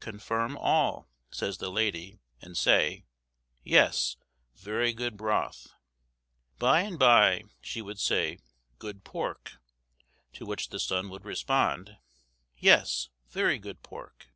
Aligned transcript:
"Confirm 0.00 0.56
all," 0.56 1.06
says 1.30 1.58
the 1.58 1.70
lady, 1.70 2.18
and 2.42 2.56
say, 2.58 3.06
"Yes, 3.62 4.16
very 4.56 4.92
good 4.92 5.16
broth." 5.16 5.68
By 6.58 6.80
and 6.80 6.98
bye, 6.98 7.44
she 7.60 7.80
would 7.82 8.00
say, 8.00 8.40
"Good 8.80 9.04
pork;" 9.04 9.58
to 10.32 10.44
which 10.44 10.70
the 10.70 10.80
son 10.80 11.08
would 11.10 11.24
respond, 11.24 11.98
"Yes, 12.58 13.10
very 13.28 13.60
good 13.60 13.84
pork." 13.84 14.30